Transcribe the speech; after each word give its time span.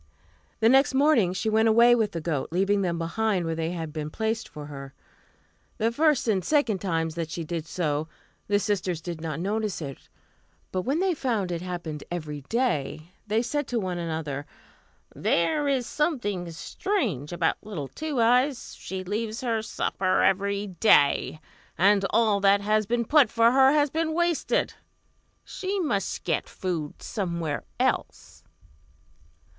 The 0.61 0.67
next 0.67 0.95
morning 0.95 1.31
she 1.31 1.47
went 1.47 1.67
away 1.69 1.93
with 1.93 2.13
the 2.13 2.21
goat, 2.21 2.49
leaving 2.51 2.81
them 2.81 2.97
behind 2.97 3.45
where 3.45 3.53
they 3.53 3.69
had 3.69 3.93
been 3.93 4.09
placed 4.09 4.49
for 4.49 4.65
her. 4.65 4.95
The 5.77 5.91
first 5.91 6.27
and 6.27 6.43
second 6.43 6.79
times 6.79 7.13
that 7.13 7.29
she 7.29 7.43
did 7.43 7.67
so, 7.67 8.07
the 8.47 8.57
sisters 8.57 8.99
did 8.99 9.21
not 9.21 9.39
notice 9.39 9.79
it; 9.79 10.09
but 10.71 10.81
when 10.81 11.01
they 11.01 11.13
found 11.13 11.51
it 11.51 11.61
happened 11.61 12.03
every 12.09 12.41
day, 12.49 13.11
they 13.27 13.43
said 13.43 13.71
one 13.73 13.97
to 13.97 14.03
the 14.05 14.09
other, 14.09 14.47
"There 15.15 15.67
is 15.67 15.85
something 15.85 16.49
strange 16.49 17.31
about 17.31 17.57
little 17.61 17.87
Two 17.87 18.19
Eyes, 18.19 18.73
she 18.79 19.03
leaves 19.03 19.41
her 19.41 19.61
supper 19.61 20.23
every 20.23 20.65
day, 20.65 21.39
and 21.77 22.03
all 22.09 22.39
that 22.39 22.61
has 22.61 22.87
been 22.87 23.05
put 23.05 23.29
for 23.29 23.51
her 23.51 23.71
has 23.71 23.91
been 23.91 24.13
wasted; 24.15 24.73
she 25.43 25.79
must 25.79 26.23
get 26.23 26.49
food 26.49 27.03
somewhere 27.03 27.63
else." 27.79 28.43